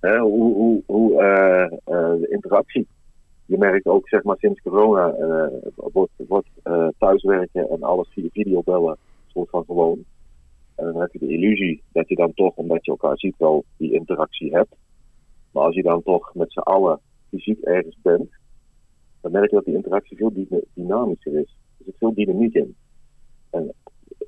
[0.00, 2.86] Hoe hoe, hoe eh, eh, de interactie.
[3.46, 5.46] Je merkt ook, zeg maar, sinds corona eh,
[5.92, 6.48] wordt, wordt
[6.98, 8.96] thuiswerken en alles via videobellen
[9.34, 10.04] soort van gewoon.
[10.74, 13.64] En dan heb je de illusie dat je dan toch, omdat je elkaar ziet, wel
[13.76, 14.74] die interactie hebt.
[15.50, 17.00] Maar als je dan toch met z'n allen
[17.34, 18.30] fysiek ergens bent,
[19.20, 21.56] dan merk je dat die interactie veel dyna- dynamischer is.
[21.78, 22.76] Er zit veel dynamiek in.
[23.50, 23.72] En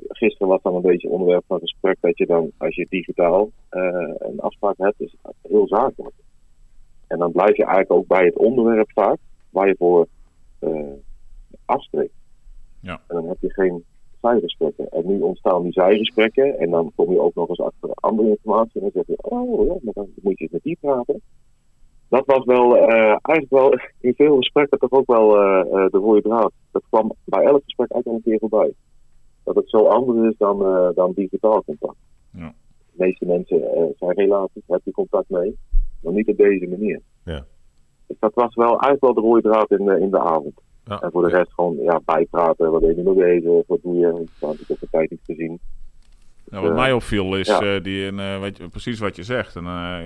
[0.09, 4.13] gisteren was dan een beetje onderwerp van gesprek dat je dan, als je digitaal eh,
[4.19, 6.15] een afspraak hebt, is het heel zakelijk.
[7.07, 9.19] En dan blijf je eigenlijk ook bij het onderwerp vaak
[9.51, 10.07] waar je voor
[10.59, 10.93] eh,
[11.65, 12.15] afspreekt.
[12.81, 13.01] Ja.
[13.07, 13.85] En dan heb je geen
[14.21, 14.89] zijgesprekken.
[14.89, 18.81] En nu ontstaan die zijgesprekken en dan kom je ook nog eens achter andere informatie
[18.81, 21.23] en dan zeg je, oh ja, maar dan moet je met die praten.
[22.09, 25.99] Dat was wel eh, eigenlijk wel in veel gesprekken toch ook wel eh, eh, de
[25.99, 26.53] rode draad.
[26.73, 28.75] Dat kwam bij elk gesprek eigenlijk al een keer voorbij
[29.45, 30.59] dat het zo anders is dan,
[30.95, 31.97] dan digitaal contact.
[32.33, 32.53] Ja.
[32.77, 33.61] De meeste mensen
[33.99, 35.57] zijn relaties, heb je contact mee,
[36.03, 37.01] maar niet op deze manier.
[37.25, 37.45] Ja.
[38.07, 40.61] Dus dat was wel eigenlijk wel de rode draad in, de- in de avond.
[40.85, 41.01] Ja.
[41.03, 44.23] En voor de rest gewoon ja, bijpraten, wat ben je mee bezig, wat doe je,
[44.41, 45.59] ik heb de tijd niet gezien.
[46.51, 47.61] Nou, wat Eh, mij opviel is ja.
[47.61, 49.57] eh, die, een, eh, je, precies wat je zegt.
[49.57, 49.99] En, eh,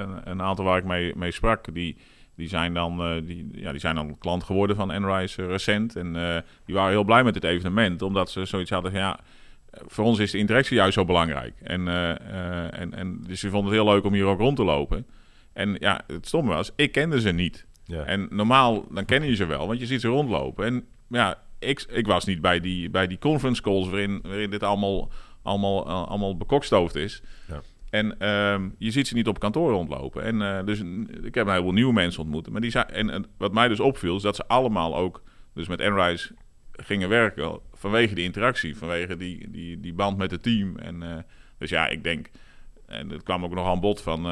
[0.00, 1.96] een, een aantal waar ik mee, mee sprak, die,
[2.36, 5.96] die, zijn dan, eh, die, ja, die zijn dan klant geworden van Enrise recent.
[5.96, 9.18] En eh, die waren heel blij met dit evenement, omdat ze zoiets hadden van ja.
[9.86, 11.54] Voor ons is de interactie juist zo belangrijk.
[11.62, 11.88] En,
[12.72, 15.06] en, en, dus ze vonden het heel leuk om hier ook rond te lopen.
[15.52, 17.66] En ja, het stomme was, ik kende ze niet.
[17.84, 18.04] Ja.
[18.04, 20.66] En normaal, dan ken je ze wel, want je ziet ze rondlopen.
[20.66, 24.62] En ja, ik, ik was niet bij die, bij die conference calls waarin, waarin dit
[24.62, 25.10] allemaal,
[25.48, 27.22] allemaal, eh, allemaal bekokstoofd is.
[27.48, 27.60] Ja.
[27.90, 30.22] En ehm, je ziet ze niet op kantoor rondlopen.
[30.22, 30.80] En eh, dus
[31.22, 32.50] ik heb een heleboel nieuwe mensen ontmoet.
[32.50, 35.22] Maar die zijn, en, en wat mij dus opviel, is dat ze allemaal ook
[35.54, 36.34] dus met Enrise
[36.72, 40.76] gingen werken vanwege die interactie, vanwege die, die, die band met het team.
[40.76, 41.22] En, eh,
[41.58, 42.30] dus ja, ik denk,
[42.86, 44.26] en het kwam ook nog aan bod van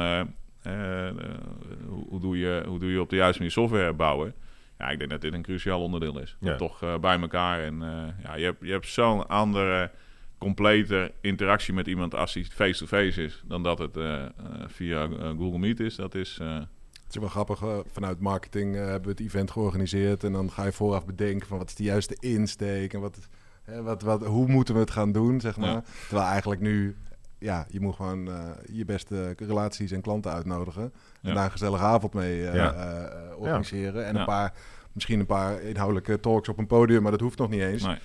[1.87, 4.33] hoe, doe je, hoe doe je op de juiste manier software bouwen.
[4.77, 6.35] Ja, ik denk dat dit een cruciaal onderdeel is.
[6.39, 6.55] Ja.
[6.55, 7.63] Toch eh, bij elkaar.
[7.63, 7.79] En
[8.23, 9.91] ja, je hebt, je hebt zo'n andere,
[10.37, 14.29] complete interactie met iemand als hij face-to-face is, dan dat het eh, eh,
[14.67, 15.95] via eh, Google Meet is.
[15.95, 16.37] Dat is.
[16.41, 20.23] eh, Het is wel grappig, eh, vanuit marketing eh, hebben we het event georganiseerd.
[20.23, 23.17] En dan ga je vooraf bedenken van wat is de juiste insteek en wat,
[23.63, 25.69] hè, wat, wat, hoe moeten we het gaan doen, zeg maar.
[25.69, 25.83] Ja.
[26.07, 26.95] Terwijl eigenlijk nu,
[27.39, 30.91] ja, je moet gewoon eh, je beste relaties en klanten uitnodigen.
[31.21, 31.29] Ja.
[31.29, 32.73] En daar een gezellige avond mee eh, Ja.
[32.73, 34.05] eh, eh, organiseren.
[34.05, 34.19] En Ja.
[34.19, 34.53] een paar,
[34.91, 37.83] misschien een paar inhoudelijke talks op een podium, maar dat hoeft nog niet eens.
[37.83, 37.97] nee.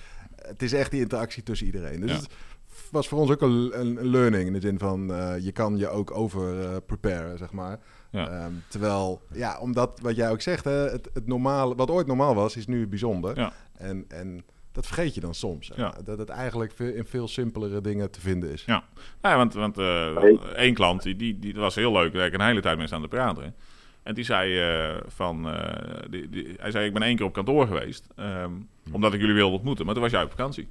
[0.47, 1.99] Het is echt die interactie tussen iedereen.
[2.01, 2.15] Dus Ja.
[2.17, 2.27] het
[2.91, 5.89] was voor ons ook een, een, learning in de zin van eh, je kan je
[5.89, 7.79] ook over eh, preparen, zeg maar.
[8.09, 8.29] Ja.
[8.29, 12.35] Ehm, terwijl, ja, omdat wat jij ook zegt, hè, het, het normale, wat ooit normaal
[12.35, 13.39] was, is nu bijzonder.
[13.39, 13.53] Ja.
[13.77, 15.71] En, en dat vergeet je dan soms.
[15.75, 15.93] Ja.
[16.03, 18.63] Dat het eigenlijk veel, in veel simpelere dingen te vinden is.
[18.65, 18.83] Ja.
[19.21, 20.37] Ja, want, want eh, Hey.
[20.55, 22.13] één klant, die, die, die was heel leuk.
[22.13, 23.55] Daar heb ik een hele tijd mee staan te praten.
[24.03, 25.49] En die zei eh, van...
[25.49, 28.07] eh, die, die, hij zei, ik ben één keer op kantoor geweest.
[28.15, 28.51] ehm,
[28.91, 29.85] Omdat ik jullie wilde ontmoeten.
[29.85, 30.69] Maar toen was jij op vakantie.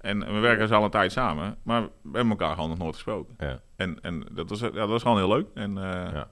[0.00, 1.56] En we werken dus al een tijd samen.
[1.62, 3.34] Maar we hebben elkaar gewoon nog nooit gesproken.
[3.38, 3.60] Ja.
[3.76, 5.46] En, en dat, was, ja, dat was gewoon heel leuk.
[5.54, 6.28] En eh, Ja.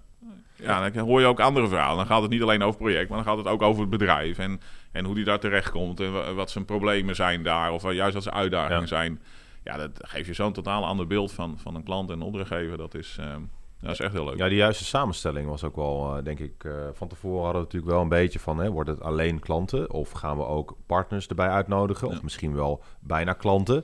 [0.56, 0.90] ja.
[0.90, 1.96] dan hoor je ook andere verhalen.
[1.96, 3.90] Dan gaat het niet alleen over het project, maar dan gaat het ook over het
[3.90, 4.38] bedrijf.
[4.38, 4.60] En,
[4.92, 6.00] en hoe die daar terecht komt.
[6.00, 7.72] En wa- wat zijn problemen zijn daar.
[7.72, 9.22] Of juist wat zijn uitdagingen zijn.
[9.64, 12.76] Ja, dat geeft je zo'n totaal ander beeld van, van een klant en een opdrachtgever.
[12.76, 13.40] Dat is, ehm,
[13.84, 14.36] dat is echt heel leuk.
[14.36, 17.66] Ja, die juiste samenstelling was ook wel, eh, denk ik, eh, van tevoren hadden we
[17.66, 21.26] natuurlijk wel een beetje van, hè, wordt het alleen klanten of gaan we ook partners
[21.26, 23.76] erbij uitnodigen of misschien wel bijna klanten.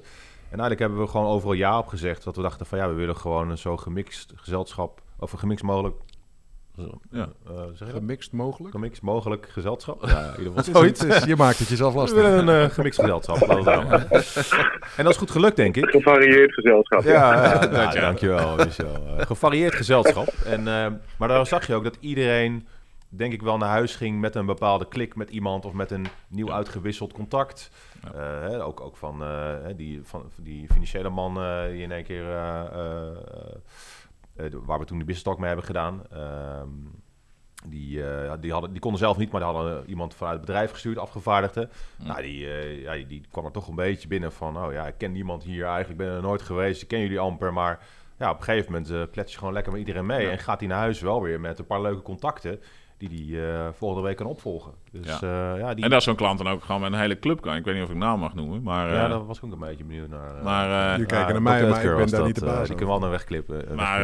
[0.50, 2.94] En eigenlijk hebben we gewoon overal ja op gezegd, dat we dachten van ja, we
[2.94, 5.96] willen gewoon een zo gemixt gezelschap, of een gemixt mogelijk,
[7.10, 7.28] Ja.
[7.46, 7.94] eh, zeg je dat?
[7.94, 8.74] Gemixt mogelijk.
[8.74, 10.06] Gemixt mogelijk gezelschap.
[10.06, 11.04] Ja, in ieder geval zoiets.
[11.04, 12.24] is- je maakt het jezelf We lastig.
[12.24, 13.36] een eh, gemixt gezelschap.
[14.96, 15.84] En dat is goed gelukt, denk ik.
[15.90, 17.02] Gevarieerd gezelschap.
[17.02, 18.94] Ja, ja, nou, dankjewel Michel.
[19.18, 20.26] Eh, gevarieerd gezelschap.
[20.44, 20.86] En, eh,
[21.18, 22.66] maar daar zag je ook dat iedereen,
[23.08, 26.06] denk ik wel, naar huis ging met een bepaalde klik met iemand of met een
[26.28, 27.70] nieuw uitgewisseld contact.
[28.02, 28.10] Ja.
[28.20, 29.28] Eh, hè, ook, ook van, eh,
[29.62, 31.34] hè, die, van die financiële man
[31.70, 33.54] die in één keer, eh, eh, eh,
[34.64, 36.02] waar we toen de business talk mee hebben gedaan.
[36.12, 36.68] Ehm,
[37.66, 40.70] Die, eh, die, hadden, die konden zelf niet, maar die hadden iemand vanuit het bedrijf
[40.70, 41.68] gestuurd, afgevaardigde.
[41.98, 44.64] Nou, die, eh, ja, die, die kwam er toch een beetje binnen van...
[44.64, 47.18] oh ja, ik ken niemand hier eigenlijk, ik ben er nooit geweest, ik ken jullie
[47.18, 47.52] amper...
[47.52, 47.86] maar
[48.18, 50.28] ja, op een gegeven moment uh, klets je gewoon lekker met iedereen mee...
[50.28, 52.60] en gaat hij naar huis wel weer met een paar leuke contacten
[53.08, 54.72] die hij uh, volgende week kan opvolgen.
[54.92, 55.52] Dus, ja.
[55.54, 55.84] Uh, ja, die...
[55.84, 57.56] En dat is zo'n klant dan ook gewoon met een hele club kan.
[57.56, 58.88] Ik weet niet of ik naam mag noemen, maar...
[58.88, 60.42] Ja, uh, daar was ik ook een beetje benieuwd naar.
[60.42, 62.66] maar, je kijkt naar mij, maar ik ben daar niet de baas.
[62.66, 63.74] Die kunnen we al naar wegklippen.
[63.74, 64.00] Maar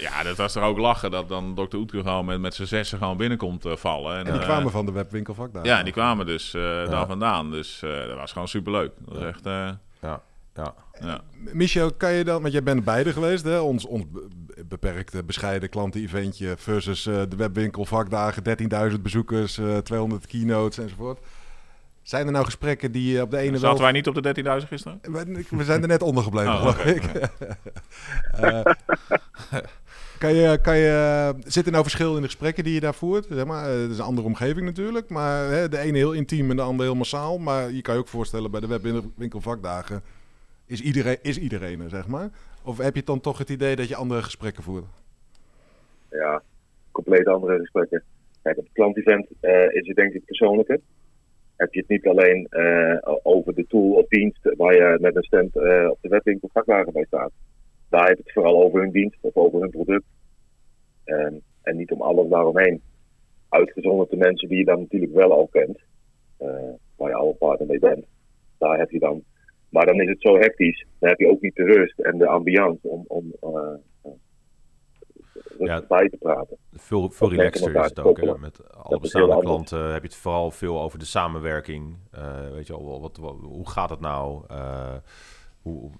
[0.00, 1.76] ja, dat was toch ook lachen dat dan Dr.
[1.76, 4.18] Oetker gewoon met, met zijn zessen gewoon binnenkomt vallen.
[4.18, 5.64] En, en die kwamen van de webwinkelvak daar.
[5.64, 7.50] Ja, die kwamen dus daar vandaan.
[7.50, 8.92] Dus dat was gewoon superleuk.
[8.98, 9.44] Dat was echt...
[10.00, 10.20] ja.
[10.54, 10.74] Ja.
[11.00, 11.20] Ja.
[11.52, 13.58] Michel, kan je dan, want jij bent beide geweest, hè?
[13.58, 14.04] Ons, ons
[14.66, 18.42] beperkte, bescheiden klanten-eventje versus uh, de webwinkel, vakdagen,
[18.92, 21.20] 13.000 bezoekers, uh, 200 keynotes enzovoort.
[22.02, 24.98] Zijn er nou gesprekken die op de ene Zaten wij niet op de 13.000 gisteren?
[25.02, 27.02] We, we, zijn er net onder gebleven, Oh, geloof ik.
[28.40, 28.60] uh,
[30.18, 33.26] kan je, kan je, zit er nou verschil in de gesprekken die je daar voert?
[33.30, 36.56] Zeg maar, het is een andere omgeving natuurlijk, maar hè, de ene heel intiem en
[36.56, 37.38] de andere heel massaal.
[37.38, 40.02] Maar je kan je ook voorstellen bij de webwinkel vakdagen
[40.68, 42.30] is iedereen, is iedereen er, zeg maar?
[42.64, 44.84] Of heb je dan toch het idee dat je andere gesprekken voert?
[46.10, 46.42] Ja,
[46.90, 48.02] compleet andere gesprekken.
[48.42, 50.80] Kijk, op het klantevent uh, is het denk ik persoonlijker.
[51.56, 55.22] Heb je het niet alleen uh, over de tool of dienst waar je met een
[55.22, 57.32] stand uh, op de webwinkel vakwagen bij staat.
[57.88, 60.04] Daar heb je het vooral over hun dienst of over hun product.
[61.04, 62.82] En, en niet om alles daaromheen.
[63.48, 65.78] Uitgezonderd de mensen die je dan natuurlijk wel al kent.
[66.96, 68.04] waar je al een partner mee bent.
[68.58, 69.24] Daar heb je dan
[69.68, 70.86] maar dan is het zo hectisch.
[70.98, 74.12] Dan heb je ook niet de rust en de ambiance om, om uh,
[75.58, 76.56] ja, bij te praten.
[76.72, 78.20] Veel, veel is het ook.
[78.20, 78.38] Hè?
[78.38, 81.96] Met alle bestaande klanten heb je het vooral veel over de samenwerking.
[82.14, 84.44] Uh, weet je al, wat, wat, hoe gaat het nou?
[84.50, 84.96] Uh,
[85.62, 85.90] hoe,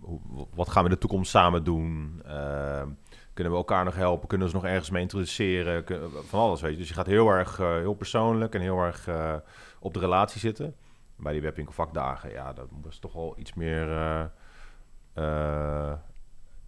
[0.00, 2.22] hoe, wat gaan we in de toekomst samen doen?
[3.32, 4.28] kunnen we elkaar nog helpen?
[4.28, 5.84] Kunnen we ze nog ergens mee introduceren?
[6.26, 6.78] Van alles, weet je.
[6.78, 9.08] Dus je gaat heel erg heel persoonlijk en heel erg
[9.80, 10.74] op de relatie zitten
[11.18, 13.88] bij die webwinkel vakdagen, ja, dat was toch wel iets meer.
[13.88, 14.24] Uh,
[15.14, 15.92] uh,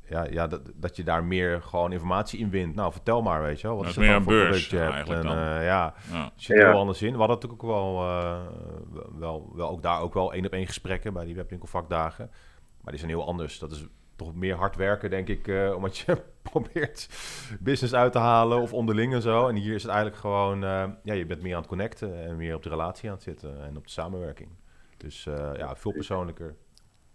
[0.08, 2.74] ja, ja dat, dat je daar meer gewoon informatie in wint.
[2.74, 3.76] Nou, vertel maar, weet je wel.
[3.76, 4.92] Wat dat is is meer dan een voor beurs je hebt?
[4.92, 5.38] eigenlijk En, dan.
[5.38, 6.32] uh, ja, Ja.
[6.36, 6.68] zit Ja.
[6.70, 7.12] heel anders in.
[7.12, 7.94] We hadden natuurlijk ook wel,
[9.18, 12.30] wel, wel ook daar ook wel één op één gesprekken bij die webwinkel vakdagen.
[12.80, 13.58] Maar die zijn heel anders.
[13.58, 13.86] Dat is
[14.24, 17.08] toch meer hard werken, denk ik, uh, omdat je probeert
[17.60, 19.48] business uit te halen of onderling en zo.
[19.48, 22.36] En hier is het eigenlijk gewoon, uh, ja, je bent meer aan het connecten en
[22.36, 24.50] meer op de relatie aan het zitten en op de samenwerking.
[24.96, 26.54] Dus uh, ja, veel persoonlijker.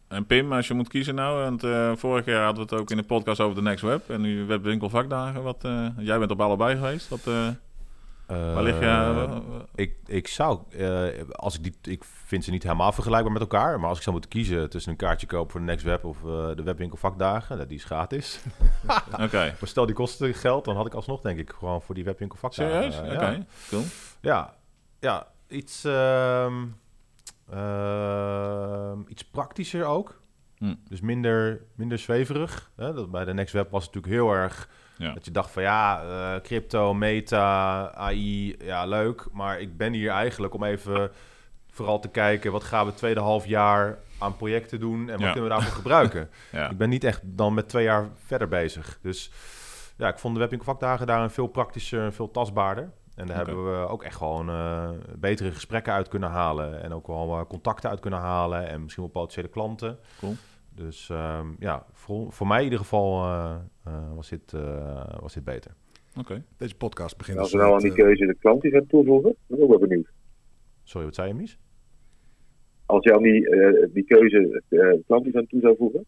[0.07, 1.61] En Pim, als je moet kiezen nou, want
[1.99, 4.45] vorig jaar hadden we het ook in de podcast over de Next Web en nu
[4.45, 5.43] webwinkel vakdagen.
[5.43, 5.61] Wat,
[5.97, 7.09] jij bent op allebei geweest.
[7.09, 7.27] Wat,
[8.27, 9.41] waar lig je?
[9.75, 10.59] ik, ik zou,
[11.31, 14.15] als ik die, ik vind ze niet helemaal vergelijkbaar met elkaar, maar als ik zou
[14.15, 16.21] moeten kiezen tussen een kaartje kopen voor de Next Web of
[16.55, 18.39] de webwinkel vakdagen, die is gratis.
[19.13, 19.23] Oké.
[19.23, 19.47] okay.
[19.47, 22.37] Maar stel die kosten geld, dan had ik alsnog denk ik gewoon voor die webwinkel
[22.37, 22.93] vakdagen.
[22.93, 22.99] Serieus?
[22.99, 23.35] Oké, okay.
[23.35, 23.45] ja.
[23.69, 23.83] cool.
[24.21, 24.55] Ja,
[24.99, 25.83] ja iets.
[25.83, 26.75] Um,
[27.53, 30.21] uh, iets praktischer ook.
[30.57, 30.75] Hm.
[30.89, 32.71] Dus minder, minder zweverig.
[32.75, 32.93] Hè?
[32.93, 34.69] Dat bij de Next Web was het natuurlijk heel erg...
[34.97, 35.13] Ja.
[35.13, 39.25] Dat je dacht van ja, uh, crypto, meta, AI, ja leuk.
[39.31, 41.11] Maar ik ben hier eigenlijk om even
[41.71, 42.51] vooral te kijken...
[42.51, 44.99] wat gaan we het tweede half jaar aan projecten doen...
[44.99, 45.31] en wat Ja.
[45.31, 46.29] kunnen we daarvoor gebruiken.
[46.51, 46.69] Ja.
[46.69, 48.97] Ik ben niet echt dan met twee jaar verder bezig.
[49.01, 49.31] Dus
[49.97, 52.91] ja, ik vond de webwinkelvakdagen daar een veel praktischer en veel tastbaarder.
[53.15, 56.83] En daar hebben we ook echt gewoon eh, betere gesprekken uit kunnen halen.
[56.83, 58.67] En ook wel eh, contacten uit kunnen halen.
[58.67, 59.99] En misschien wel potentiële klanten.
[60.19, 60.35] Cool.
[60.75, 65.33] Dus ehm, ja, voor, voor mij in ieder geval eh, eh, was, dit, eh, was
[65.33, 65.71] dit beter.
[66.19, 66.43] Oké.
[66.57, 69.57] Deze podcast begint als een we nou aan die keuze de klantevent toevoegen, dan ben
[69.57, 70.11] ik ook wel benieuwd.
[70.83, 71.57] Sorry, wat zei je, Mies?
[72.85, 76.05] Als je aan die, eh, die keuze uh, klantevent toe zou voegen,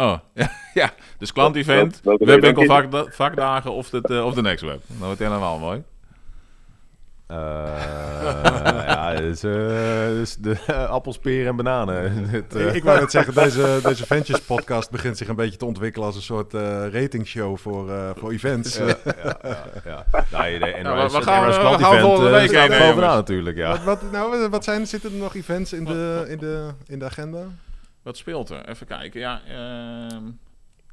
[0.00, 0.90] Oh, ja, ja.
[1.18, 2.64] Dus klant-event, webwinkel
[3.10, 4.80] vakdagen of, het, eh, of de Next Web.
[4.88, 5.82] Dat wordt helemaal mooi.
[7.28, 7.36] Eh,
[8.86, 9.40] ja, dus,
[10.36, 10.56] de
[10.88, 12.12] appels, peren en bananen.
[12.28, 15.58] Het, eh, ik, ik wou net zeggen, deze, deze Ventures podcast begint zich een beetje
[15.58, 18.76] te ontwikkelen als een soort eh ratingshow voor, eh, voor events.
[18.76, 20.04] ja, ja, ja, ja.
[20.40, 22.78] Nee, de Nou, NOS, we gaan- NOS we Klant gaan Event, volgende week staat er
[22.78, 23.70] bovenaan natuurlijk, ja.
[23.70, 27.04] Wat, wat, nou, wat zijn, zitten er nog events in de, in de, in de
[27.04, 27.42] agenda?
[28.02, 28.68] Wat speelt er?
[28.68, 29.20] Even kijken.
[29.20, 30.22] Ja, ehm,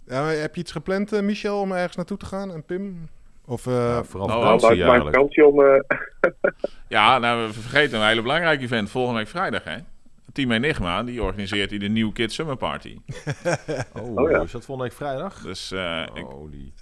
[0.08, 2.52] Ja, heb je iets gepland, Michel, om ergens naartoe te gaan?
[2.54, 3.10] En Pim?
[3.46, 5.16] Of, eh, Ja, vooral Nou, nou, vakantie eigenlijk.
[5.16, 5.60] kansje om.
[5.62, 5.80] eh,
[6.88, 8.90] ja, nou, we vergeten een hele belangrijk event.
[8.90, 9.76] Volgende week vrijdag, hè?
[10.34, 12.98] Team Enigma, die organiseert hier de New Kid Summer Party.
[13.94, 14.42] Oh, Oh, ja.
[14.42, 15.42] is dat volgende week vrijdag?
[15.42, 16.26] Dus eh, ik,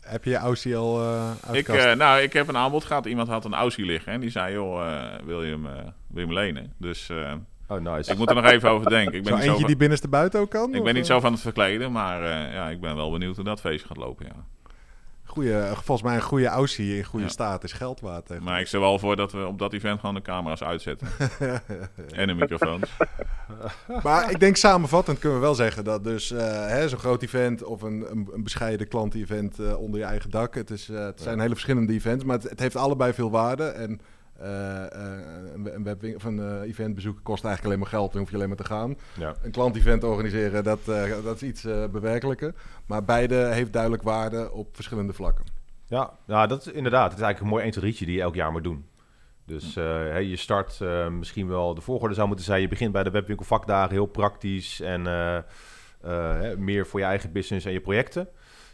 [0.02, 3.06] heb je je Aussie al eh uit ik, eh, nou, ik heb een aanbod gehad.
[3.06, 5.71] Iemand had een Aussie liggen en die zei, joh, eh, wil, je hem, eh,
[6.08, 6.73] wil je hem lenen?
[6.78, 7.34] Dus eh,
[7.67, 8.12] Oh, nice.
[8.12, 9.13] ik moet er nog even over denken.
[9.13, 10.69] Ik ben, Zo niet eentje zo, van, die binnenste buiten ook kan?
[10.73, 13.36] ik of, ben niet zo van het verkleden, maar eh, ja, ik ben wel benieuwd
[13.36, 14.45] hoe dat feestje gaat lopen, ja.
[15.34, 17.32] Goeie, eh, volgens mij een goede Aussie in goede Ja.
[17.32, 18.28] staat is geld waard.
[18.28, 18.39] hè.
[18.39, 21.08] Maar ik stel wel voor dat we op dat event gewoon de camera's uitzetten.
[22.15, 22.89] en de microfoons.
[24.04, 27.82] Maar ik denk samenvattend kunnen we wel zeggen dat dus hè, zo'n groot event of
[27.82, 30.56] een, een, een bescheiden klant-event eh, onder je eigen dak.
[30.56, 33.63] Het, is, eh, het zijn hele verschillende events, maar het, het heeft allebei veel waarde.
[33.63, 34.00] En
[35.73, 38.36] een, webwin- of een eh, event bezoeken kost eigenlijk alleen maar geld, dan hoef je
[38.36, 38.97] alleen maar te gaan.
[39.19, 39.36] Ja.
[39.41, 42.53] Een klant-event organiseren, dat, eh, dat is iets eh bewerkelijker.
[42.86, 45.45] Maar beide heeft duidelijk waarde op verschillende vlakken.
[45.86, 47.10] Ja, nou, dat is inderdaad.
[47.10, 48.86] Het is eigenlijk een mooi 1 2 rietje die je elk jaar moet doen.
[49.45, 53.03] Dus eh, je start eh, misschien wel, de volgorde zou moeten zijn, je begint bij
[53.03, 55.38] de webwinkel vakdagen, heel praktisch en eh,
[56.01, 58.27] eh, meer voor je eigen business en je projecten.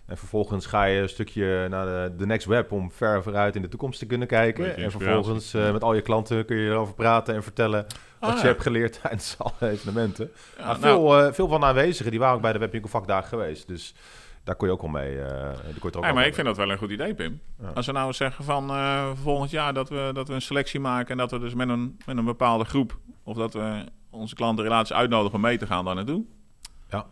[0.10, 3.62] En vervolgens ga je een stukje naar de, de next web om ver vooruit in
[3.62, 4.76] de toekomst te kunnen kijken.
[4.78, 7.86] En vervolgens eh, met al je klanten kun je erover praten en vertellen
[8.20, 8.48] wat Ah, je ja.
[8.48, 10.32] hebt geleerd tijdens alle evenementen.
[10.58, 13.28] Ja, nou, veel, eh, veel van de aanwezigen die waren ook bij de webwinkel vakdagen
[13.30, 13.68] geweest.
[13.68, 13.94] Dus
[14.44, 15.16] daar kon je ook wel mee.
[15.16, 16.34] die kon je er ook maar ik mee.
[16.34, 17.40] vind dat wel een goed idee, Pim.
[17.62, 17.68] Ja.
[17.74, 18.72] Als we nou zeggen van
[19.24, 22.00] volgend jaar dat we, dat we een selectie maken en dat we dus met een,
[22.06, 25.96] met een bepaalde groep, of dat we onze klantenrelaties uitnodigen om mee te gaan daar
[25.96, 26.24] naartoe.
[26.90, 27.06] Ja.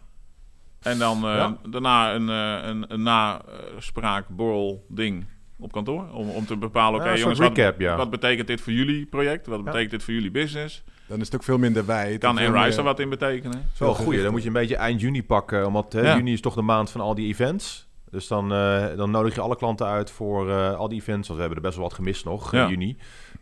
[0.88, 1.58] En dan eh, Ja.
[1.70, 5.26] daarna een, eh, een, een naspraak, borrel ding
[5.60, 6.10] op kantoor.
[6.14, 7.96] Om, om te bepalen, oké jongens, wat, recap, ja.
[7.98, 9.48] wat betekent dit voor jullie project?
[9.48, 9.64] Wat Ja.
[9.64, 10.84] betekent dit voor jullie business?
[11.08, 12.20] Dan is het ook veel minder wijd.
[12.20, 13.70] Kan Enrise er wat in betekenen?
[13.78, 14.22] Wel een goeie.
[14.24, 15.86] Dan moet je een beetje eind juni pakken.
[15.90, 16.16] Hè, Ja.
[16.16, 17.88] juni is toch de maand van al die events.
[18.12, 21.28] Dus dan, eh, dan nodig je alle klanten uit voor eh, al die events.
[21.28, 22.68] Want we hebben er best wel wat gemist nog in Ja.
[22.70, 22.98] juni.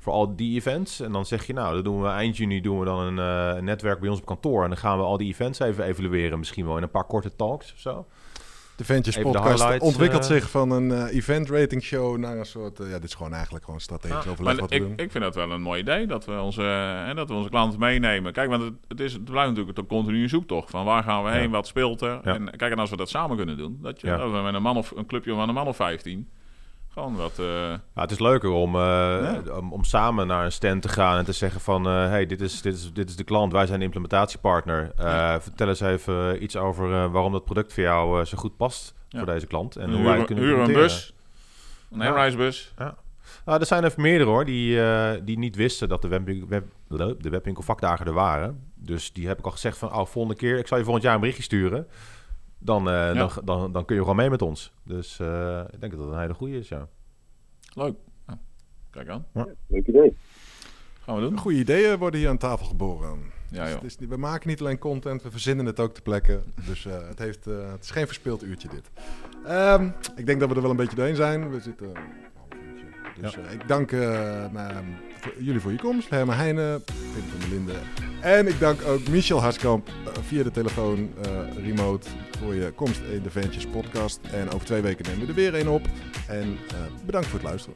[0.06, 1.00] Voor al die events.
[1.00, 3.58] En dan zeg je, nou, dan doen we eind juni doen we dan een, eh,
[3.58, 4.64] een netwerk bij ons op kantoor.
[4.64, 6.40] En dan gaan we al die events even evalueren.
[6.40, 8.06] Misschien wel in een paar korte talks of zo.
[8.76, 10.28] De Ventures Even podcast ontwikkelt eh.
[10.28, 12.78] zich van een eh, event rating show naar een soort...
[12.78, 14.92] ja, dit is gewoon eigenlijk gewoon strategisch Ah, overleg Maar wat we ik, doen.
[14.92, 17.80] ik vind dat wel een mooi idee, dat we onze, hè, dat we onze klanten
[17.80, 18.34] meenemen.
[18.34, 20.70] Kijk, want het, het, is, het blijft natuurlijk een continue zoektocht.
[20.70, 21.50] Van waar gaan we heen, Ja.
[21.50, 22.20] wat speelt er?
[22.24, 22.34] Ja.
[22.34, 24.18] En kijk, en als we dat samen kunnen doen, dat, je, Ja.
[24.18, 26.30] dat we met een, man of, een clubje van een man of 15,
[26.96, 27.40] gewoon wat...
[27.40, 31.18] eh, Ja, het is leuker om, eh, om, om samen naar een stand te gaan
[31.18, 31.86] en te zeggen van...
[31.88, 34.92] eh, hey, dit is, dit, is, dit is de klant, wij zijn de implementatiepartner.
[34.98, 35.42] Eh, Ja.
[35.42, 38.94] Vertel eens even iets over eh, waarom dat product voor jou eh, zo goed past
[39.10, 39.76] voor deze klant.
[39.76, 41.14] En hoe wij het kunnen huur een bus,
[41.92, 41.98] een
[42.78, 42.96] Ja.
[43.46, 46.64] Nou, er zijn even meerdere hoor, die, eh, die niet wisten dat de, webwinkel, web,
[47.24, 48.64] de webwinkel vakdagen er waren.
[48.76, 51.14] Dus die heb ik al gezegd van, oh, volgende keer, ik zal je volgend jaar
[51.14, 51.88] een berichtje sturen.
[52.66, 54.74] Dan, eh, dan, dan, dan kun je gewoon mee met ons.
[54.84, 56.88] Dus eh, ik denk dat dat een hele goede is, ja.
[57.74, 57.96] Leuk.
[58.28, 58.40] Ja.
[58.90, 59.26] Kijk aan.
[59.68, 60.18] Leuk idee.
[61.02, 61.38] Gaan we doen.
[61.38, 63.20] Goede ideeën worden hier aan tafel geboren.
[63.50, 63.82] Ja, Dus joh.
[63.82, 66.42] het is niet- we maken niet alleen content, we verzinnen het ook ter plekke.
[66.68, 68.90] Dus eh, het, heeft, eh, het is geen verspild uurtje dit.
[69.46, 71.50] Ehm, ik denk dat we er wel een beetje doorheen zijn.
[71.50, 71.92] We zitten.
[73.22, 74.00] Dus eh, ik dank eh,
[74.52, 76.10] mijn- voor- jullie voor je komst.
[76.10, 77.76] Herman Heijnen, Pim van der Linden.
[78.22, 81.10] En ik dank ook Michel Harskamp eh, via de telefoon
[81.64, 82.08] remote
[82.40, 84.20] voor je komst in de Ventures podcast.
[84.32, 85.82] En over twee weken nemen we er weer een op.
[86.28, 86.58] En
[87.06, 87.76] bedankt voor het luisteren.